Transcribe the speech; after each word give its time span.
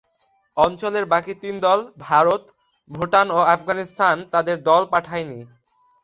অঞ্চলের 0.57 1.05
বাকি 1.05 1.33
তিন 1.41 1.55
দল 1.65 1.79
ভারত, 2.05 2.43
ভুটান 2.87 3.27
ও 3.31 3.39
আফগানিস্তান 3.55 4.15
তাদের 4.33 4.57
দল 4.63 4.83
পাঠায় 4.93 5.25
নি। 5.25 5.39